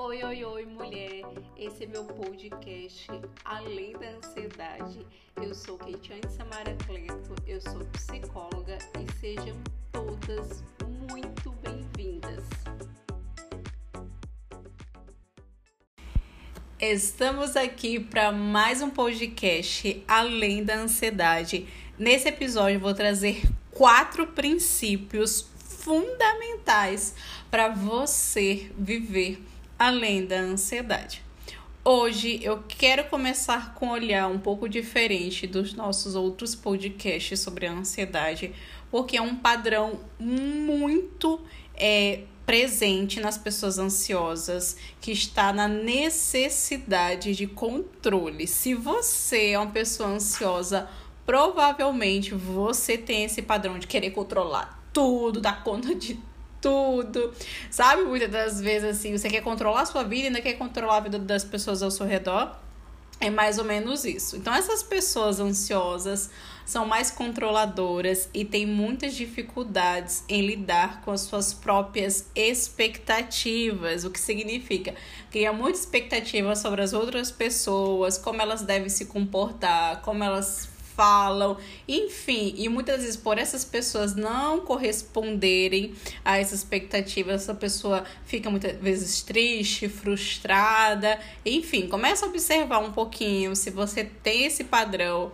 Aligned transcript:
Oi, 0.00 0.22
oi, 0.22 0.44
oi, 0.44 0.64
mulher! 0.64 1.24
Esse 1.56 1.82
é 1.82 1.86
meu 1.88 2.04
podcast 2.04 3.08
Além 3.44 3.94
da 3.94 4.10
Ansiedade. 4.10 5.04
Eu 5.42 5.52
sou 5.52 5.76
Keitiane 5.76 6.22
Samara 6.36 6.76
Cleto, 6.86 7.34
eu 7.44 7.60
sou 7.60 7.84
psicóloga 7.86 8.78
e 8.96 9.12
sejam 9.18 9.60
todas 9.90 10.62
muito 11.10 11.50
bem-vindas. 11.50 12.44
Estamos 16.78 17.56
aqui 17.56 17.98
para 17.98 18.30
mais 18.30 18.80
um 18.80 18.90
podcast 18.90 20.04
Além 20.06 20.62
da 20.62 20.76
Ansiedade. 20.76 21.66
Nesse 21.98 22.28
episódio, 22.28 22.78
vou 22.78 22.94
trazer 22.94 23.42
quatro 23.72 24.28
princípios 24.28 25.50
fundamentais 25.58 27.16
para 27.50 27.68
você 27.68 28.70
viver 28.78 29.47
além 29.78 30.26
da 30.26 30.36
ansiedade. 30.36 31.22
Hoje 31.84 32.40
eu 32.42 32.62
quero 32.66 33.04
começar 33.04 33.74
com 33.74 33.86
um 33.86 33.90
olhar 33.90 34.28
um 34.28 34.38
pouco 34.38 34.68
diferente 34.68 35.46
dos 35.46 35.72
nossos 35.72 36.14
outros 36.14 36.54
podcasts 36.54 37.40
sobre 37.40 37.66
a 37.66 37.72
ansiedade, 37.72 38.52
porque 38.90 39.16
é 39.16 39.22
um 39.22 39.36
padrão 39.36 40.00
muito 40.18 41.40
é, 41.74 42.24
presente 42.44 43.20
nas 43.20 43.38
pessoas 43.38 43.78
ansiosas, 43.78 44.76
que 45.00 45.12
está 45.12 45.52
na 45.52 45.68
necessidade 45.68 47.34
de 47.34 47.46
controle. 47.46 48.46
Se 48.46 48.74
você 48.74 49.50
é 49.50 49.58
uma 49.58 49.70
pessoa 49.70 50.10
ansiosa, 50.10 50.90
provavelmente 51.24 52.34
você 52.34 52.98
tem 52.98 53.24
esse 53.24 53.40
padrão 53.40 53.78
de 53.78 53.86
querer 53.86 54.10
controlar 54.10 54.82
tudo, 54.92 55.40
dar 55.40 55.62
conta 55.62 55.94
de 55.94 56.18
tudo. 56.60 57.32
Sabe, 57.70 58.02
muitas 58.02 58.30
das 58.30 58.60
vezes 58.60 58.96
assim, 58.98 59.16
você 59.16 59.28
quer 59.28 59.42
controlar 59.42 59.82
a 59.82 59.86
sua 59.86 60.02
vida 60.02 60.24
e 60.24 60.26
ainda 60.26 60.40
quer 60.40 60.54
controlar 60.54 60.96
a 60.96 61.00
vida 61.00 61.18
das 61.18 61.44
pessoas 61.44 61.82
ao 61.82 61.90
seu 61.90 62.06
redor. 62.06 62.56
É 63.20 63.30
mais 63.30 63.58
ou 63.58 63.64
menos 63.64 64.04
isso. 64.04 64.36
Então, 64.36 64.54
essas 64.54 64.80
pessoas 64.80 65.40
ansiosas 65.40 66.30
são 66.64 66.86
mais 66.86 67.10
controladoras 67.10 68.28
e 68.32 68.44
têm 68.44 68.64
muitas 68.64 69.14
dificuldades 69.14 70.22
em 70.28 70.46
lidar 70.46 71.00
com 71.00 71.10
as 71.10 71.22
suas 71.22 71.52
próprias 71.52 72.26
expectativas. 72.34 74.04
O 74.04 74.10
que 74.10 74.20
significa? 74.20 74.94
Cria 75.32 75.52
muita 75.52 75.80
expectativa 75.80 76.54
sobre 76.54 76.82
as 76.82 76.92
outras 76.92 77.32
pessoas, 77.32 78.18
como 78.18 78.40
elas 78.40 78.62
devem 78.62 78.88
se 78.88 79.06
comportar, 79.06 80.00
como 80.02 80.22
elas 80.22 80.68
falam, 80.98 81.56
enfim, 81.86 82.54
e 82.56 82.68
muitas 82.68 83.02
vezes 83.02 83.16
por 83.16 83.38
essas 83.38 83.64
pessoas 83.64 84.16
não 84.16 84.58
corresponderem 84.58 85.94
a 86.24 86.38
essas 86.38 86.58
expectativas, 86.58 87.42
essa 87.42 87.54
pessoa 87.54 88.02
fica 88.24 88.50
muitas 88.50 88.76
vezes 88.78 89.22
triste, 89.22 89.88
frustrada, 89.88 91.20
enfim, 91.46 91.86
começa 91.86 92.26
a 92.26 92.28
observar 92.28 92.80
um 92.80 92.90
pouquinho 92.90 93.54
se 93.54 93.70
você 93.70 94.02
tem 94.02 94.44
esse 94.44 94.64
padrão, 94.64 95.30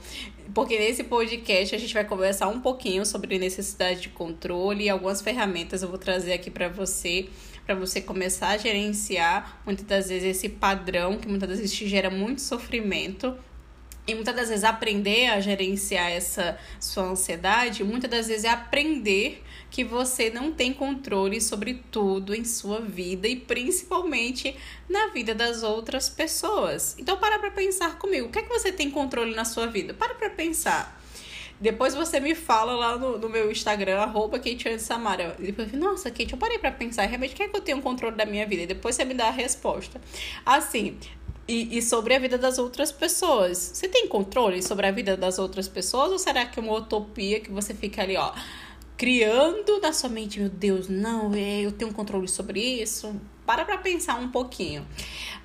porque 0.52 0.78
nesse 0.78 1.02
podcast 1.02 1.74
a 1.74 1.78
gente 1.78 1.94
vai 1.94 2.04
conversar 2.04 2.48
um 2.48 2.60
pouquinho 2.60 3.06
sobre 3.06 3.38
necessidade 3.38 4.02
de 4.02 4.08
controle 4.10 4.84
e 4.84 4.90
algumas 4.90 5.22
ferramentas 5.22 5.82
eu 5.82 5.88
vou 5.88 5.96
trazer 5.96 6.34
aqui 6.34 6.50
para 6.50 6.68
você 6.68 7.26
para 7.64 7.74
você 7.74 8.02
começar 8.02 8.48
a 8.48 8.58
gerenciar 8.58 9.62
muitas 9.64 9.86
das 9.86 10.08
vezes 10.10 10.36
esse 10.36 10.50
padrão 10.50 11.16
que 11.16 11.26
muitas 11.26 11.48
vezes 11.48 11.72
te 11.72 11.88
gera 11.88 12.10
muito 12.10 12.42
sofrimento 12.42 13.34
e 14.06 14.14
muitas 14.14 14.36
das 14.36 14.48
vezes 14.48 14.64
aprender 14.64 15.28
a 15.28 15.40
gerenciar 15.40 16.10
essa 16.10 16.58
sua 16.78 17.04
ansiedade, 17.04 17.82
muitas 17.82 18.10
das 18.10 18.26
vezes 18.26 18.44
é 18.44 18.50
aprender 18.50 19.42
que 19.70 19.82
você 19.82 20.28
não 20.28 20.52
tem 20.52 20.72
controle 20.72 21.40
sobre 21.40 21.82
tudo 21.90 22.34
em 22.34 22.44
sua 22.44 22.80
vida 22.80 23.26
e 23.26 23.36
principalmente 23.36 24.56
na 24.88 25.08
vida 25.08 25.34
das 25.34 25.62
outras 25.62 26.08
pessoas. 26.08 26.96
Então 26.98 27.16
para 27.16 27.38
para 27.38 27.50
pensar 27.50 27.98
comigo, 27.98 28.26
o 28.26 28.30
que 28.30 28.40
é 28.40 28.42
que 28.42 28.48
você 28.48 28.70
tem 28.70 28.90
controle 28.90 29.34
na 29.34 29.44
sua 29.44 29.66
vida? 29.66 29.94
Para 29.94 30.14
para 30.14 30.30
pensar. 30.30 31.00
Depois 31.60 31.94
você 31.94 32.20
me 32.20 32.34
fala 32.34 32.74
lá 32.74 32.98
no, 32.98 33.16
no 33.16 33.28
meu 33.28 33.50
Instagram, 33.50 33.98
arroba 34.00 34.38
Kate 34.38 34.78
Samara. 34.78 35.36
E 35.38 35.46
depois 35.46 35.72
eu 35.72 35.78
nossa, 35.78 36.10
Kate, 36.10 36.32
eu 36.32 36.38
parei 36.38 36.58
pra 36.58 36.70
pensar, 36.70 37.06
realmente 37.06 37.32
o 37.32 37.36
que 37.36 37.42
é 37.44 37.48
que 37.48 37.56
eu 37.56 37.60
tenho 37.60 37.80
controle 37.80 38.16
da 38.16 38.26
minha 38.26 38.46
vida? 38.46 38.62
E 38.62 38.66
depois 38.66 38.96
você 38.96 39.04
me 39.04 39.14
dá 39.14 39.28
a 39.28 39.30
resposta. 39.30 40.00
Assim, 40.44 40.98
e, 41.46 41.78
e, 41.78 41.82
sobre 41.82 42.14
a 42.14 42.18
vida 42.18 42.38
das 42.38 42.58
outras 42.58 42.90
pessoas. 42.90 43.58
Você 43.58 43.88
tem 43.88 44.08
controle 44.08 44.62
sobre 44.62 44.86
a 44.86 44.90
vida 44.90 45.16
das 45.16 45.38
outras 45.38 45.68
pessoas 45.68 46.10
ou 46.12 46.18
será 46.18 46.46
que 46.46 46.58
é 46.58 46.62
uma 46.62 46.74
utopia 46.74 47.40
que 47.40 47.50
você 47.50 47.74
fica 47.74 48.02
ali, 48.02 48.16
ó, 48.16 48.32
criando 48.96 49.80
na 49.80 49.92
sua 49.92 50.08
mente, 50.08 50.40
meu 50.40 50.48
Deus, 50.48 50.88
não, 50.88 51.34
é, 51.34 51.62
eu 51.62 51.72
tenho 51.72 51.92
controle 51.92 52.28
sobre 52.28 52.60
isso? 52.60 53.20
Para 53.44 53.64
para 53.64 53.76
pensar 53.76 54.18
um 54.18 54.30
pouquinho. 54.30 54.86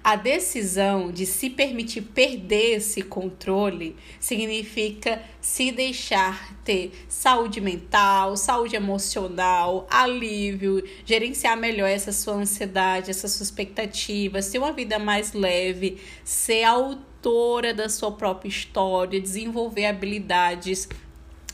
A 0.02 0.16
decisão 0.16 1.12
de 1.12 1.26
se 1.26 1.50
permitir 1.50 2.02
perder 2.02 2.78
esse 2.78 3.02
controle 3.02 3.98
significa 4.18 5.22
se 5.42 5.72
deixar 5.72 6.56
ter 6.64 6.94
saúde 7.10 7.60
mental, 7.60 8.38
saúde 8.38 8.78
emocional, 8.78 9.86
alívio, 9.90 10.81
gerenciar 11.04 11.58
melhor 11.58 11.90
essa 11.90 12.14
sua 12.14 12.36
ansiedade, 12.36 13.12
essa 13.12 13.28
sua 13.28 13.44
expectativa, 13.44 14.42
ter 14.42 14.60
uma 14.60 14.72
vida 14.72 14.98
mais 14.98 15.34
leve, 15.34 15.98
ser 16.24 16.64
autora 16.64 17.74
da 17.74 17.90
sua 17.90 18.14
própria 18.14 18.48
história, 18.48 19.20
desenvolver 19.20 19.88
habilidades 19.88 20.88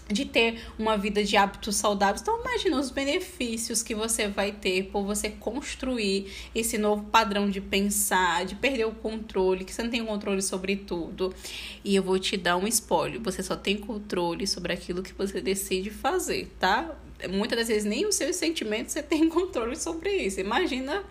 de 0.07 0.25
ter 0.25 0.61
uma 0.77 0.97
vida 0.97 1.23
de 1.23 1.35
hábitos 1.35 1.75
saudáveis. 1.75 2.21
Então, 2.21 2.39
imagina 2.39 2.79
os 2.79 2.91
benefícios 2.91 3.81
que 3.81 3.95
você 3.95 4.27
vai 4.27 4.51
ter 4.51 4.83
por 4.91 5.03
você 5.03 5.29
construir 5.29 6.31
esse 6.53 6.77
novo 6.77 7.05
padrão 7.05 7.49
de 7.49 7.59
pensar, 7.59 8.45
de 8.45 8.55
perder 8.55 8.85
o 8.85 8.91
controle, 8.91 9.65
que 9.65 9.73
você 9.73 9.83
não 9.83 9.89
tem 9.89 10.05
controle 10.05 10.41
sobre 10.41 10.75
tudo. 10.75 11.33
E 11.83 11.95
eu 11.95 12.03
vou 12.03 12.19
te 12.19 12.37
dar 12.37 12.57
um 12.57 12.67
spoiler: 12.67 13.19
você 13.19 13.41
só 13.41 13.55
tem 13.55 13.77
controle 13.77 14.45
sobre 14.45 14.73
aquilo 14.73 15.01
que 15.01 15.13
você 15.13 15.41
decide 15.41 15.89
fazer, 15.89 16.51
tá? 16.59 16.95
Muitas 17.29 17.59
das 17.59 17.67
vezes 17.69 17.85
nem 17.85 18.05
os 18.05 18.15
seus 18.15 18.35
sentimentos 18.35 18.91
você 18.91 19.01
tem 19.01 19.27
controle 19.29 19.75
sobre 19.75 20.11
isso. 20.17 20.39
Imagina 20.39 21.03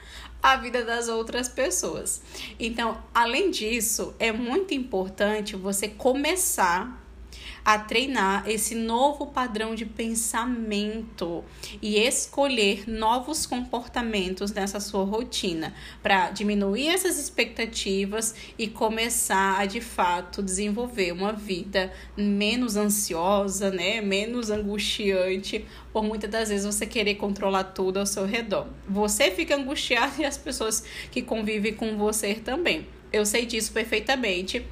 a 0.42 0.56
vida 0.56 0.84
das 0.84 1.08
outras 1.08 1.48
pessoas. 1.48 2.22
Então, 2.60 3.02
além 3.14 3.50
disso, 3.50 4.14
é 4.18 4.30
muito 4.30 4.74
importante 4.74 5.56
você 5.56 5.88
começar 5.88 7.03
a 7.64 7.78
treinar 7.78 8.44
esse 8.46 8.74
novo 8.74 9.28
padrão 9.28 9.74
de 9.74 9.86
pensamento 9.86 11.42
e 11.80 11.96
escolher 11.96 12.84
novos 12.86 13.46
comportamentos 13.46 14.52
nessa 14.52 14.78
sua 14.78 15.04
rotina 15.04 15.74
para 16.02 16.30
diminuir 16.30 16.88
essas 16.88 17.18
expectativas 17.18 18.34
e 18.58 18.68
começar 18.68 19.58
a 19.58 19.64
de 19.64 19.80
fato 19.80 20.42
desenvolver 20.42 21.12
uma 21.12 21.32
vida 21.32 21.90
menos 22.16 22.76
ansiosa, 22.76 23.70
né, 23.70 24.00
menos 24.02 24.50
angustiante, 24.50 25.64
por 25.92 26.04
muitas 26.04 26.30
das 26.30 26.50
vezes 26.50 26.66
você 26.66 26.86
querer 26.86 27.14
controlar 27.14 27.64
tudo 27.64 27.98
ao 27.98 28.06
seu 28.06 28.26
redor. 28.26 28.66
Você 28.86 29.30
fica 29.30 29.56
angustiado 29.56 30.14
e 30.20 30.24
as 30.26 30.36
pessoas 30.36 30.84
que 31.10 31.22
convivem 31.22 31.72
com 31.72 31.96
você 31.96 32.34
também. 32.34 32.86
Eu 33.10 33.24
sei 33.24 33.46
disso 33.46 33.72
perfeitamente 33.72 34.66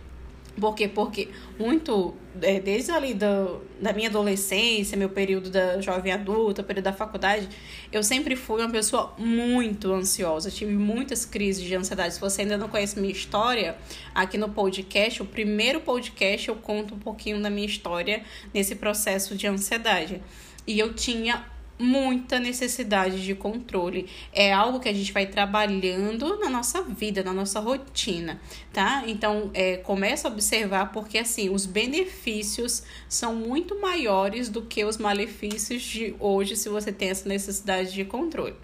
por 0.60 0.74
quê? 0.74 0.86
Porque 0.86 1.28
muito, 1.58 2.14
é, 2.40 2.60
desde 2.60 2.90
ali 2.90 3.14
do, 3.14 3.62
da 3.80 3.92
minha 3.92 4.08
adolescência, 4.08 4.96
meu 4.96 5.08
período 5.08 5.50
da 5.50 5.80
jovem 5.80 6.12
adulta, 6.12 6.62
período 6.62 6.84
da 6.84 6.92
faculdade, 6.92 7.48
eu 7.90 8.02
sempre 8.02 8.36
fui 8.36 8.60
uma 8.60 8.70
pessoa 8.70 9.14
muito 9.18 9.92
ansiosa. 9.92 10.50
Tive 10.50 10.72
muitas 10.72 11.24
crises 11.24 11.64
de 11.64 11.74
ansiedade. 11.74 12.14
Se 12.14 12.20
você 12.20 12.42
ainda 12.42 12.58
não 12.58 12.68
conhece 12.68 13.00
minha 13.00 13.12
história, 13.12 13.76
aqui 14.14 14.36
no 14.36 14.48
podcast, 14.50 15.22
o 15.22 15.26
primeiro 15.26 15.80
podcast, 15.80 16.48
eu 16.48 16.56
conto 16.56 16.94
um 16.94 16.98
pouquinho 16.98 17.40
da 17.40 17.48
minha 17.48 17.66
história 17.66 18.22
nesse 18.52 18.74
processo 18.74 19.34
de 19.34 19.46
ansiedade. 19.46 20.22
E 20.66 20.78
eu 20.78 20.94
tinha 20.94 21.44
muita 21.82 22.38
necessidade 22.38 23.24
de 23.24 23.34
controle. 23.34 24.08
É 24.32 24.52
algo 24.52 24.80
que 24.80 24.88
a 24.88 24.92
gente 24.92 25.12
vai 25.12 25.26
trabalhando 25.26 26.38
na 26.38 26.48
nossa 26.48 26.82
vida, 26.82 27.22
na 27.22 27.32
nossa 27.32 27.60
rotina, 27.60 28.40
tá? 28.72 29.02
Então, 29.06 29.50
é, 29.52 29.76
começa 29.78 30.28
a 30.28 30.30
observar 30.30 30.92
porque, 30.92 31.18
assim, 31.18 31.50
os 31.50 31.66
benefícios 31.66 32.82
são 33.08 33.34
muito 33.34 33.80
maiores 33.80 34.48
do 34.48 34.62
que 34.62 34.84
os 34.84 34.96
malefícios 34.96 35.82
de 35.82 36.14
hoje 36.18 36.56
se 36.56 36.68
você 36.68 36.92
tem 36.92 37.10
essa 37.10 37.28
necessidade 37.28 37.92
de 37.92 38.04
controle. 38.04 38.54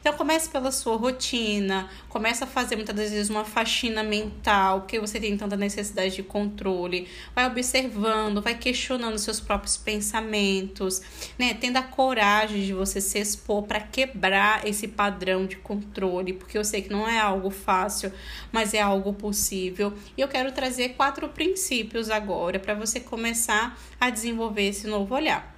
Então 0.00 0.12
comece 0.14 0.48
pela 0.48 0.70
sua 0.70 0.96
rotina, 0.96 1.88
comece 2.08 2.44
a 2.44 2.46
fazer 2.46 2.76
muitas 2.76 2.96
vezes 2.96 3.28
uma 3.28 3.44
faxina 3.44 4.02
mental, 4.02 4.80
porque 4.80 5.00
você 5.00 5.18
tem 5.18 5.36
tanta 5.36 5.56
necessidade 5.56 6.14
de 6.14 6.22
controle. 6.22 7.08
Vai 7.34 7.46
observando, 7.46 8.40
vai 8.40 8.56
questionando 8.56 9.18
seus 9.18 9.40
próprios 9.40 9.76
pensamentos, 9.76 11.02
né? 11.38 11.54
Tendo 11.54 11.78
a 11.78 11.82
coragem 11.82 12.64
de 12.64 12.72
você 12.72 13.00
se 13.00 13.18
expor 13.18 13.64
para 13.64 13.80
quebrar 13.80 14.66
esse 14.66 14.86
padrão 14.88 15.46
de 15.46 15.56
controle, 15.56 16.32
porque 16.32 16.56
eu 16.56 16.64
sei 16.64 16.82
que 16.82 16.90
não 16.90 17.08
é 17.08 17.18
algo 17.18 17.50
fácil, 17.50 18.12
mas 18.52 18.74
é 18.74 18.80
algo 18.80 19.12
possível. 19.12 19.92
E 20.16 20.20
eu 20.20 20.28
quero 20.28 20.52
trazer 20.52 20.90
quatro 20.90 21.28
princípios 21.28 22.10
agora 22.10 22.58
para 22.58 22.74
você 22.74 23.00
começar 23.00 23.78
a 24.00 24.10
desenvolver 24.10 24.68
esse 24.68 24.86
novo 24.86 25.14
olhar. 25.14 25.55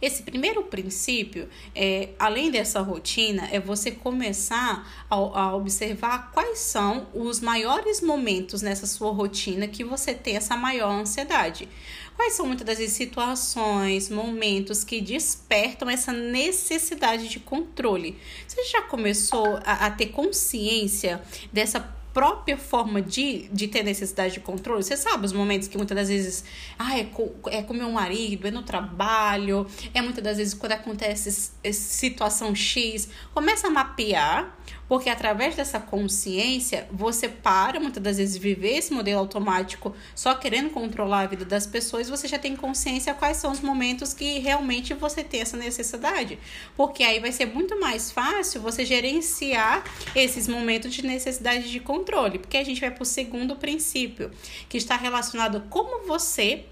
Esse 0.00 0.22
primeiro 0.22 0.62
princípio, 0.64 1.48
é, 1.74 2.10
além 2.18 2.50
dessa 2.50 2.80
rotina, 2.80 3.48
é 3.50 3.60
você 3.60 3.90
começar 3.90 5.06
a, 5.10 5.14
a 5.14 5.56
observar 5.56 6.30
quais 6.32 6.58
são 6.58 7.06
os 7.14 7.40
maiores 7.40 8.00
momentos 8.00 8.62
nessa 8.62 8.86
sua 8.86 9.12
rotina 9.12 9.68
que 9.68 9.84
você 9.84 10.14
tem 10.14 10.36
essa 10.36 10.56
maior 10.56 10.90
ansiedade. 10.90 11.68
Quais 12.16 12.34
são 12.34 12.46
muitas 12.46 12.66
das 12.66 12.92
situações, 12.92 14.08
momentos 14.08 14.84
que 14.84 15.00
despertam 15.00 15.90
essa 15.90 16.12
necessidade 16.12 17.28
de 17.28 17.40
controle? 17.40 18.16
Você 18.46 18.62
já 18.64 18.82
começou 18.82 19.58
a, 19.64 19.86
a 19.86 19.90
ter 19.90 20.06
consciência 20.06 21.20
dessa 21.52 21.80
própria 22.14 22.56
forma 22.56 23.02
de, 23.02 23.48
de 23.52 23.66
ter 23.66 23.82
necessidade 23.82 24.34
de 24.34 24.40
controle. 24.40 24.82
Você 24.84 24.96
sabe 24.96 25.26
os 25.26 25.32
momentos 25.32 25.66
que 25.66 25.76
muitas 25.76 25.96
das 25.96 26.08
vezes 26.08 26.44
ah, 26.78 26.96
é, 26.96 27.04
com, 27.04 27.34
é 27.46 27.60
com 27.60 27.74
meu 27.74 27.90
marido, 27.90 28.46
é 28.46 28.50
no 28.52 28.62
trabalho, 28.62 29.66
é 29.92 30.00
muitas 30.00 30.22
das 30.22 30.36
vezes 30.36 30.54
quando 30.54 30.72
acontece 30.72 31.50
situação 31.72 32.54
X. 32.54 33.08
Começa 33.34 33.66
a 33.66 33.70
mapear 33.70 34.56
porque 34.88 35.08
através 35.08 35.56
dessa 35.56 35.80
consciência, 35.80 36.86
você 36.90 37.28
para 37.28 37.80
muitas 37.80 38.02
das 38.02 38.18
vezes 38.18 38.36
viver 38.36 38.76
esse 38.76 38.92
modelo 38.92 39.18
automático 39.20 39.94
só 40.14 40.34
querendo 40.34 40.70
controlar 40.70 41.20
a 41.20 41.26
vida 41.26 41.44
das 41.44 41.66
pessoas, 41.66 42.08
você 42.08 42.28
já 42.28 42.38
tem 42.38 42.54
consciência 42.54 43.14
quais 43.14 43.38
são 43.38 43.50
os 43.50 43.60
momentos 43.60 44.12
que 44.12 44.38
realmente 44.38 44.92
você 44.94 45.24
tem 45.24 45.40
essa 45.40 45.56
necessidade. 45.56 46.38
Porque 46.76 47.02
aí 47.02 47.18
vai 47.18 47.32
ser 47.32 47.46
muito 47.46 47.78
mais 47.80 48.10
fácil 48.10 48.60
você 48.60 48.84
gerenciar 48.84 49.84
esses 50.14 50.46
momentos 50.46 50.92
de 50.92 51.04
necessidade 51.04 51.70
de 51.70 51.80
controle. 51.80 52.03
Porque 52.38 52.56
a 52.56 52.64
gente 52.64 52.80
vai 52.80 52.90
para 52.90 53.02
o 53.02 53.06
segundo 53.06 53.56
princípio, 53.56 54.30
que 54.68 54.76
está 54.76 54.96
relacionado 54.96 55.56
a 55.58 55.60
como 55.60 56.06
você 56.06 56.64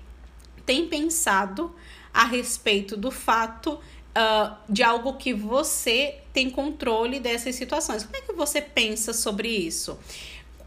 tem 0.64 0.86
pensado 0.86 1.74
a 2.12 2.24
respeito 2.24 2.96
do 2.96 3.10
fato 3.10 3.72
uh, 4.16 4.56
de 4.68 4.82
algo 4.82 5.14
que 5.14 5.32
você 5.32 6.18
tem 6.32 6.50
controle 6.50 7.20
dessas 7.20 7.54
situações. 7.54 8.04
Como 8.04 8.16
é 8.16 8.20
que 8.20 8.32
você 8.32 8.60
pensa 8.60 9.12
sobre 9.12 9.48
isso? 9.48 9.98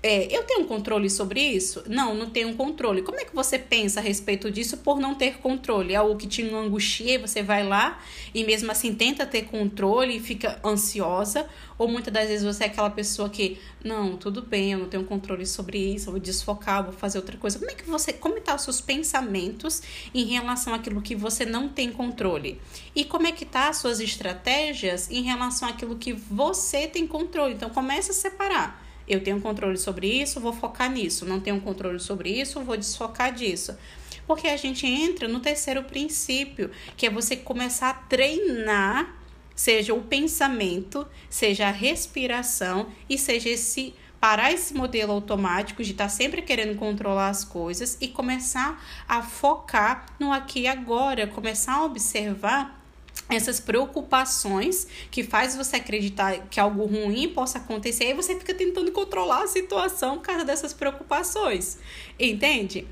É, 0.07 0.27
eu 0.29 0.43
tenho 0.43 0.59
um 0.59 0.65
controle 0.65 1.09
sobre 1.09 1.41
isso? 1.41 1.81
Não, 1.87 2.13
não 2.13 2.29
tenho 2.29 2.49
um 2.49 2.53
controle. 2.55 3.01
Como 3.01 3.19
é 3.19 3.25
que 3.25 3.33
você 3.33 3.57
pensa 3.57 3.99
a 3.99 4.03
respeito 4.03 4.51
disso 4.51 4.77
por 4.77 4.99
não 4.99 5.15
ter 5.15 5.39
controle? 5.39 5.93
É 5.93 5.95
algo 5.95 6.15
que 6.15 6.27
te 6.27 6.43
angustia 6.43 7.15
e 7.15 7.17
você 7.17 7.41
vai 7.41 7.67
lá 7.67 7.99
e 8.31 8.43
mesmo 8.43 8.71
assim 8.71 8.93
tenta 8.93 9.25
ter 9.25 9.45
controle 9.45 10.17
e 10.17 10.19
fica 10.19 10.59
ansiosa? 10.63 11.47
Ou 11.75 11.87
muitas 11.87 12.13
das 12.13 12.27
vezes 12.27 12.45
você 12.45 12.65
é 12.65 12.67
aquela 12.67 12.91
pessoa 12.91 13.31
que, 13.31 13.57
não, 13.83 14.15
tudo 14.15 14.43
bem, 14.43 14.73
eu 14.73 14.77
não 14.77 14.87
tenho 14.87 15.03
controle 15.05 15.43
sobre 15.43 15.79
isso, 15.79 16.09
eu 16.09 16.11
vou 16.11 16.19
desfocar, 16.19 16.83
vou 16.83 16.93
fazer 16.93 17.17
outra 17.17 17.35
coisa. 17.37 17.57
Como 17.57 17.71
é 17.71 17.73
que 17.73 17.89
você, 17.89 18.13
como 18.13 18.39
tá 18.39 18.53
os 18.53 18.61
seus 18.61 18.79
pensamentos 18.79 19.81
em 20.13 20.25
relação 20.25 20.71
àquilo 20.71 21.01
que 21.01 21.15
você 21.15 21.47
não 21.47 21.67
tem 21.67 21.91
controle? 21.91 22.61
E 22.95 23.05
como 23.05 23.25
é 23.25 23.31
que 23.31 23.43
tá 23.43 23.69
as 23.69 23.77
suas 23.77 23.99
estratégias 23.99 25.09
em 25.09 25.23
relação 25.23 25.67
àquilo 25.67 25.95
que 25.95 26.13
você 26.13 26.85
tem 26.85 27.07
controle? 27.07 27.55
Então 27.55 27.71
começa 27.71 28.11
a 28.11 28.15
separar 28.15 28.84
eu 29.07 29.23
tenho 29.23 29.39
controle 29.39 29.77
sobre 29.77 30.07
isso, 30.07 30.39
vou 30.39 30.53
focar 30.53 30.91
nisso. 30.91 31.25
Não 31.25 31.39
tenho 31.39 31.61
controle 31.61 31.99
sobre 31.99 32.29
isso, 32.29 32.61
vou 32.61 32.77
desfocar 32.77 33.33
disso. 33.33 33.77
Porque 34.25 34.47
a 34.47 34.57
gente 34.57 34.87
entra 34.87 35.27
no 35.27 35.39
terceiro 35.39 35.83
princípio, 35.83 36.71
que 36.97 37.05
é 37.05 37.09
você 37.09 37.35
começar 37.35 37.89
a 37.89 37.93
treinar, 37.93 39.15
seja 39.55 39.93
o 39.93 40.01
pensamento, 40.01 41.07
seja 41.29 41.67
a 41.67 41.71
respiração 41.71 42.89
e 43.09 43.17
seja 43.17 43.49
esse 43.49 43.93
parar 44.19 44.51
esse 44.51 44.73
modelo 44.73 45.11
automático 45.11 45.83
de 45.83 45.91
estar 45.91 46.05
tá 46.05 46.09
sempre 46.09 46.41
querendo 46.41 46.75
controlar 46.77 47.29
as 47.29 47.43
coisas 47.43 47.95
e 48.01 48.07
começar 48.07 48.83
a 49.07 49.21
focar 49.21 50.07
no 50.19 50.31
aqui 50.31 50.61
e 50.61 50.67
agora, 50.67 51.27
começar 51.27 51.73
a 51.73 51.83
observar 51.83 52.84
essas 53.29 53.59
preocupações 53.59 54.87
que 55.09 55.23
faz 55.23 55.55
você 55.55 55.77
acreditar 55.77 56.47
que 56.47 56.59
algo 56.59 56.85
ruim 56.85 57.27
possa 57.29 57.57
acontecer 57.57 58.11
e 58.11 58.13
você 58.13 58.37
fica 58.37 58.53
tentando 58.53 58.91
controlar 58.91 59.43
a 59.43 59.47
situação 59.47 60.17
por 60.17 60.23
causa 60.23 60.45
dessas 60.45 60.73
preocupações. 60.73 61.79
Entende? 62.19 62.87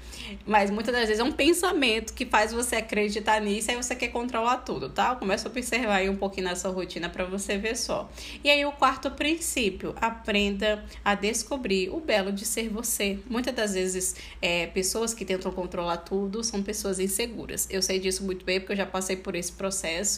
Mas 0.45 0.71
muitas 0.71 0.93
das 0.93 1.07
vezes 1.07 1.19
é 1.19 1.23
um 1.23 1.31
pensamento 1.31 2.13
que 2.13 2.25
faz 2.25 2.51
você 2.51 2.77
acreditar 2.77 3.39
nisso 3.39 3.69
e 3.69 3.71
aí 3.71 3.77
você 3.77 3.95
quer 3.95 4.07
controlar 4.07 4.57
tudo, 4.57 4.89
tá? 4.89 5.15
Começa 5.15 5.47
a 5.47 5.51
observar 5.51 5.97
aí 5.97 6.09
um 6.09 6.15
pouquinho 6.15 6.47
nessa 6.47 6.67
rotina 6.69 7.09
para 7.09 7.25
você 7.25 7.57
ver 7.57 7.77
só. 7.77 8.09
E 8.43 8.49
aí 8.49 8.65
o 8.65 8.71
quarto 8.71 9.11
princípio, 9.11 9.93
aprenda 10.01 10.83
a 11.05 11.13
descobrir 11.13 11.89
o 11.89 11.99
belo 11.99 12.31
de 12.31 12.45
ser 12.45 12.69
você. 12.69 13.19
Muitas 13.29 13.53
das 13.53 13.73
vezes 13.75 14.15
é, 14.41 14.65
pessoas 14.67 15.13
que 15.13 15.23
tentam 15.23 15.51
controlar 15.51 15.97
tudo 15.97 16.43
são 16.43 16.63
pessoas 16.63 16.99
inseguras. 16.99 17.67
Eu 17.69 17.81
sei 17.81 17.99
disso 17.99 18.23
muito 18.23 18.43
bem 18.43 18.59
porque 18.59 18.73
eu 18.73 18.77
já 18.77 18.85
passei 18.85 19.15
por 19.15 19.35
esse 19.35 19.51
processo 19.51 20.12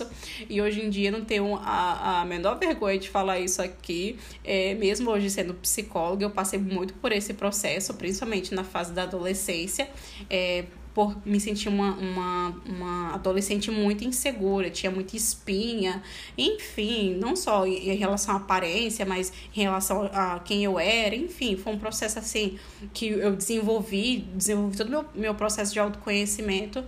e 0.49 0.61
hoje 0.61 0.81
em 0.81 0.89
dia 0.89 1.11
não 1.11 1.23
tenho 1.23 1.55
a, 1.55 2.21
a 2.21 2.25
menor 2.25 2.57
vergonha 2.57 2.97
de 2.97 3.09
falar 3.09 3.39
isso 3.39 3.61
aqui. 3.61 4.17
É, 4.43 4.73
mesmo 4.75 5.09
hoje 5.11 5.29
sendo 5.29 5.53
psicóloga, 5.53 6.25
eu 6.25 6.31
passei 6.31 6.59
muito 6.59 6.93
por 6.95 7.11
esse 7.11 7.33
processo, 7.33 7.93
principalmente 7.93 8.53
na 8.53 8.63
fase 8.63 8.91
da 8.93 9.03
adolescência, 9.03 9.89
é, 10.29 10.65
por 10.95 11.13
me 11.27 11.41
sentir 11.41 11.67
uma, 11.67 11.93
uma, 11.95 12.61
uma 12.65 13.13
adolescente 13.13 13.69
muito 13.69 14.05
insegura, 14.05 14.69
tinha 14.69 14.89
muita 14.89 15.17
espinha, 15.17 16.01
enfim, 16.37 17.15
não 17.15 17.35
só 17.35 17.67
em 17.67 17.95
relação 17.97 18.33
à 18.33 18.37
aparência, 18.37 19.05
mas 19.05 19.33
em 19.53 19.61
relação 19.61 20.09
a 20.13 20.39
quem 20.39 20.63
eu 20.63 20.79
era, 20.79 21.13
enfim, 21.13 21.57
foi 21.57 21.73
um 21.73 21.77
processo 21.77 22.17
assim 22.17 22.57
que 22.93 23.09
eu 23.09 23.35
desenvolvi, 23.35 24.25
desenvolvi 24.33 24.77
todo 24.77 24.87
o 24.87 24.91
meu, 24.91 25.05
meu 25.13 25.35
processo 25.35 25.73
de 25.73 25.79
autoconhecimento 25.79 26.81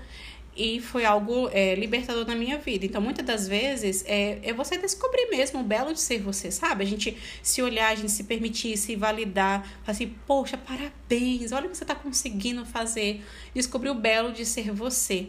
e 0.57 0.81
foi 0.81 1.05
algo 1.05 1.49
é, 1.53 1.75
libertador 1.75 2.25
na 2.25 2.35
minha 2.35 2.57
vida. 2.57 2.85
Então, 2.85 2.99
muitas 2.99 3.23
das 3.23 3.47
vezes, 3.47 4.03
é, 4.07 4.39
é 4.41 4.51
você 4.51 4.77
descobrir 4.77 5.27
mesmo 5.29 5.59
o 5.59 5.63
belo 5.63 5.93
de 5.93 5.99
ser 5.99 6.19
você, 6.19 6.49
sabe? 6.49 6.83
A 6.83 6.87
gente 6.87 7.15
se 7.43 7.61
olhar, 7.61 7.91
a 7.91 7.95
gente 7.95 8.11
se 8.11 8.23
permitir, 8.23 8.75
se 8.75 8.95
validar, 8.95 9.79
assim, 9.85 10.15
poxa, 10.25 10.57
parabéns, 10.57 11.51
olha 11.51 11.67
o 11.67 11.69
que 11.69 11.77
você 11.77 11.83
está 11.83 11.93
conseguindo 11.93 12.65
fazer. 12.65 13.23
Descobrir 13.53 13.91
o 13.91 13.95
belo 13.95 14.33
de 14.33 14.45
ser 14.45 14.71
você. 14.71 15.27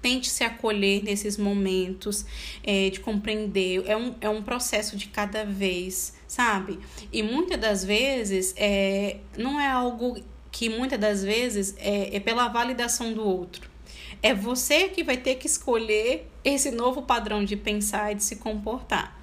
Tente 0.00 0.30
se 0.30 0.42
acolher 0.42 1.04
nesses 1.04 1.36
momentos 1.36 2.24
é, 2.64 2.88
de 2.88 3.00
compreender. 3.00 3.84
É 3.86 3.94
um, 3.94 4.14
é 4.22 4.28
um 4.30 4.42
processo 4.42 4.96
de 4.96 5.08
cada 5.08 5.44
vez, 5.44 6.14
sabe? 6.26 6.78
E 7.12 7.22
muitas 7.22 7.60
das 7.60 7.84
vezes 7.84 8.54
é, 8.56 9.18
não 9.36 9.60
é 9.60 9.68
algo 9.68 10.18
que 10.50 10.70
muitas 10.70 10.98
das 10.98 11.22
vezes 11.22 11.76
é, 11.78 12.16
é 12.16 12.18
pela 12.18 12.48
validação 12.48 13.12
do 13.12 13.22
outro 13.22 13.69
é 14.22 14.34
você 14.34 14.88
que 14.88 15.02
vai 15.02 15.16
ter 15.16 15.36
que 15.36 15.46
escolher 15.46 16.26
esse 16.44 16.70
novo 16.70 17.02
padrão 17.02 17.44
de 17.44 17.56
pensar 17.56 18.12
e 18.12 18.14
de 18.14 18.24
se 18.24 18.36
comportar. 18.36 19.18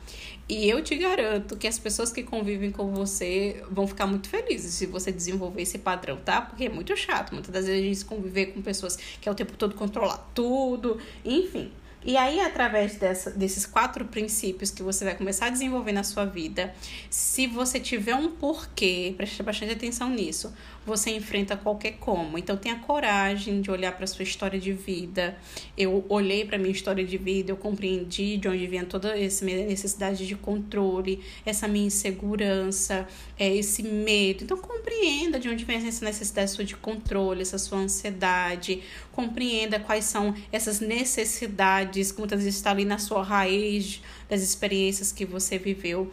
E 0.49 0.69
eu 0.69 0.81
te 0.81 0.95
garanto 0.95 1.57
que 1.57 1.67
as 1.67 1.77
pessoas 1.77 2.09
que 2.09 2.23
convivem 2.23 2.71
com 2.71 2.93
você 2.93 3.61
vão 3.69 3.85
ficar 3.85 4.07
muito 4.07 4.29
felizes 4.29 4.73
se 4.73 4.85
você 4.85 5.11
desenvolver 5.11 5.61
esse 5.61 5.77
padrão, 5.77 6.17
tá? 6.23 6.41
Porque 6.41 6.65
é 6.65 6.69
muito 6.69 6.95
chato. 6.95 7.33
Muitas 7.33 7.51
das 7.51 7.65
vezes 7.65 7.81
a 7.81 7.85
gente 7.85 8.05
conviver 8.05 8.47
com 8.47 8.61
pessoas 8.61 8.95
que 8.95 9.27
é 9.27 9.31
o 9.31 9.35
tempo 9.35 9.57
todo 9.57 9.75
controlar 9.75 10.31
tudo, 10.33 10.99
enfim. 11.25 11.69
E 12.05 12.15
aí, 12.15 12.39
através 12.39 12.95
dessa, 12.95 13.31
desses 13.31 13.65
quatro 13.65 14.05
princípios 14.05 14.71
que 14.71 14.81
você 14.81 15.03
vai 15.03 15.15
começar 15.15 15.47
a 15.47 15.49
desenvolver 15.49 15.91
na 15.91 16.03
sua 16.03 16.23
vida, 16.23 16.73
se 17.09 17.47
você 17.47 17.81
tiver 17.81 18.15
um 18.15 18.31
porquê, 18.31 19.13
preste 19.17 19.43
bastante 19.43 19.73
atenção 19.73 20.09
nisso, 20.09 20.53
você 20.87 21.11
enfrenta 21.11 21.57
qualquer 21.57 21.97
como. 21.99 22.37
Então 22.37 22.55
tenha 22.55 22.79
coragem 22.79 23.61
de 23.61 23.69
olhar 23.69 23.91
para 23.91 24.07
sua 24.07 24.23
história 24.23 24.57
de 24.57 24.71
vida. 24.71 25.37
Eu 25.77 26.05
olhei 26.07 26.45
para 26.45 26.57
minha 26.57 26.71
história 26.71 27.05
de 27.05 27.17
vida, 27.17 27.51
eu 27.51 27.57
compreendi 27.57 28.37
de 28.37 28.47
onde 28.47 28.65
vinha 28.65 28.85
toda 28.85 29.19
essa 29.19 29.43
minha 29.43 29.65
necessidade 29.65 30.25
de 30.25 30.35
controle, 30.35 31.19
essa 31.45 31.67
minha 31.67 31.87
insegurança, 31.87 33.05
é, 33.37 33.53
esse 33.53 33.83
medo. 33.83 34.45
Então 34.45 34.57
compreenda 34.57 35.37
de 35.37 35.49
onde 35.49 35.65
vem 35.65 35.75
essa 35.85 36.05
necessidade 36.05 36.51
sua 36.51 36.63
de 36.63 36.75
controle, 36.77 37.41
essa 37.41 37.57
sua 37.57 37.79
ansiedade. 37.79 38.81
Compreenda 39.11 39.79
quais 39.79 40.05
são 40.05 40.33
essas 40.51 40.79
necessidades 40.79 42.13
que 42.13 42.19
muitas 42.19 42.39
vezes 42.39 42.55
está 42.55 42.71
ali 42.71 42.85
na 42.85 42.97
sua 42.97 43.21
raiz 43.23 44.01
das 44.29 44.41
experiências 44.41 45.11
que 45.11 45.25
você 45.25 45.57
viveu. 45.57 46.09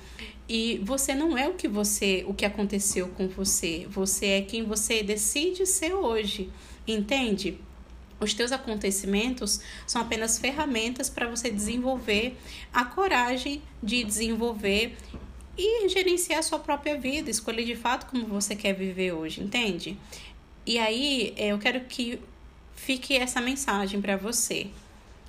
E 0.48 0.78
você 0.82 1.14
não 1.14 1.38
é 1.38 1.48
o 1.48 1.54
que 1.54 1.66
você, 1.66 2.24
o 2.26 2.34
que 2.34 2.44
aconteceu 2.44 3.08
com 3.08 3.28
você. 3.28 3.86
Você 3.88 4.26
é 4.26 4.42
quem 4.42 4.64
você 4.64 5.02
decide 5.02 5.66
ser 5.66 5.94
hoje. 5.94 6.50
Entende? 6.86 7.58
Os 8.20 8.34
teus 8.34 8.52
acontecimentos 8.52 9.60
são 9.86 10.00
apenas 10.02 10.38
ferramentas 10.38 11.10
para 11.10 11.28
você 11.28 11.50
desenvolver 11.50 12.36
a 12.72 12.84
coragem 12.84 13.62
de 13.82 14.04
desenvolver 14.04 14.96
e 15.56 15.88
gerenciar 15.88 16.40
a 16.40 16.42
sua 16.42 16.58
própria 16.58 16.98
vida, 16.98 17.30
escolher 17.30 17.64
de 17.64 17.76
fato 17.76 18.06
como 18.06 18.26
você 18.26 18.56
quer 18.56 18.72
viver 18.72 19.12
hoje, 19.12 19.42
entende? 19.42 19.96
E 20.66 20.78
aí 20.78 21.32
é, 21.36 21.48
eu 21.48 21.58
quero 21.58 21.80
que 21.82 22.18
fique 22.74 23.14
essa 23.16 23.40
mensagem 23.40 24.00
para 24.00 24.16
você 24.16 24.68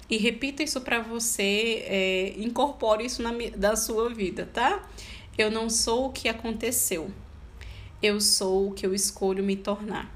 e 0.10 0.18
repita 0.18 0.64
isso 0.64 0.82
para 0.82 1.02
você, 1.02 1.84
é, 1.88 2.34
incorpore 2.38 3.06
isso 3.06 3.22
na 3.22 3.32
da 3.56 3.76
sua 3.76 4.10
vida, 4.14 4.50
tá? 4.54 4.88
Eu 5.38 5.52
não 5.52 5.70
sou 5.70 6.08
o 6.08 6.12
que 6.12 6.30
aconteceu, 6.30 7.12
eu 8.02 8.22
sou 8.22 8.70
o 8.70 8.74
que 8.74 8.86
eu 8.86 8.94
escolho 8.94 9.44
me 9.44 9.56
tornar. 9.56 10.15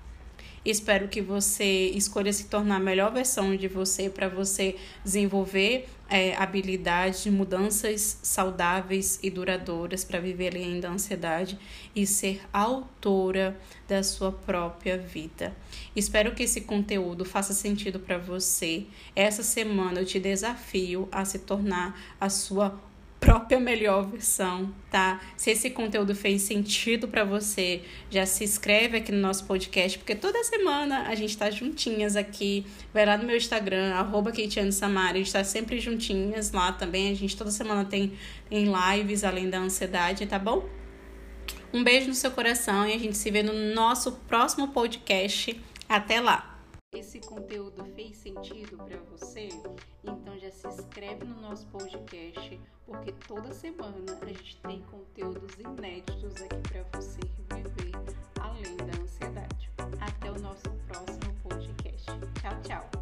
Espero 0.70 1.08
que 1.08 1.20
você 1.20 1.88
escolha 1.96 2.32
se 2.32 2.44
tornar 2.46 2.76
a 2.76 2.80
melhor 2.80 3.12
versão 3.12 3.56
de 3.56 3.68
você 3.68 4.08
para 4.08 4.30
você 4.30 4.76
desenvolver 5.04 5.90
é, 6.08 6.36
habilidades 6.36 7.24
de 7.24 7.32
mudanças 7.32 8.20
saudáveis 8.22 9.20
e 9.24 9.32
duradouras 9.32 10.04
para 10.04 10.20
viver 10.20 10.56
além 10.56 10.80
da 10.80 10.92
ansiedade 10.92 11.58
e 11.96 12.06
ser 12.06 12.42
autora 12.54 13.60
da 13.88 14.04
sua 14.04 14.32
própria 14.32 14.96
vida. 14.96 15.58
Espero 15.96 16.36
que 16.36 16.44
esse 16.44 16.62
conteúdo 16.62 17.26
faça 17.26 17.52
sentido 17.52 18.00
para 18.00 18.20
você. 18.20 18.86
Essa 19.16 19.42
semana 19.42 20.02
eu 20.02 20.06
te 20.06 20.20
desafio 20.20 21.10
a 21.12 21.26
se 21.26 21.40
tornar 21.40 22.16
a 22.22 22.30
sua 22.30 22.80
própria 23.20 23.60
melhor 23.60 24.06
versão, 24.08 24.74
tá? 24.90 25.20
Se 25.36 25.52
esse 25.52 25.70
conteúdo 25.70 26.16
fez 26.16 26.42
sentido 26.44 27.08
para 27.08 27.24
você, 27.24 27.82
já 28.10 28.26
se 28.26 28.44
inscreve 28.44 28.98
aqui 28.98 29.12
no 29.12 29.20
nosso 29.20 29.46
podcast, 29.46 29.98
porque 29.98 30.16
toda 30.16 30.42
semana 30.44 31.04
a 31.04 31.16
gente 31.16 31.38
tá 31.38 31.52
juntinhas 31.52 32.16
aqui. 32.16 32.66
Vai 32.94 33.06
lá 33.06 33.18
no 33.18 33.26
meu 33.26 33.36
Instagram, 33.36 33.94
arroba 33.94 34.32
Samara, 34.72 35.16
a 35.16 35.18
gente 35.18 35.34
tá 35.34 35.44
sempre 35.44 35.80
juntinhas 35.80 36.52
lá 36.52 36.72
também. 36.72 37.12
A 37.12 37.16
gente 37.16 37.36
toda 37.36 37.52
semana 37.52 37.84
tem, 37.84 38.14
tem 38.50 38.66
lives 38.66 39.24
além 39.24 39.50
da 39.50 39.60
ansiedade, 39.60 40.26
tá 40.26 40.40
bom? 40.40 40.68
Um 41.74 41.84
beijo 41.84 42.08
no 42.08 42.16
seu 42.16 42.32
coração 42.32 42.88
e 42.88 42.94
a 42.94 42.98
gente 42.98 43.18
se 43.18 43.30
vê 43.30 43.44
no 43.44 43.54
nosso 43.74 44.14
próximo 44.28 44.70
podcast. 44.70 45.60
Até 45.88 46.22
lá! 46.22 46.59
Esse 46.92 47.20
conteúdo 47.20 47.86
fez 47.94 48.18
sentido 48.18 48.78
para 48.78 48.98
você? 49.04 49.50
Então 50.04 50.38
já 50.40 50.50
se 50.50 50.68
inscreve 50.68 51.24
no 51.24 51.40
nosso 51.40 51.68
podcast, 51.68 52.60
porque 52.84 53.12
toda 53.28 53.54
semana 53.54 54.18
a 54.22 54.26
gente 54.26 54.60
tem 54.62 54.82
conteúdos 54.84 55.54
inéditos 55.60 56.36
aqui 56.42 56.58
para 56.68 57.00
você 57.00 57.20
viver 57.54 57.92
além 58.40 58.76
da 58.78 59.02
ansiedade. 59.04 59.72
Até 60.02 60.32
o 60.32 60.40
nosso 60.40 60.70
próximo 60.88 61.34
podcast. 61.44 62.08
Tchau, 62.42 62.62
tchau. 62.64 62.99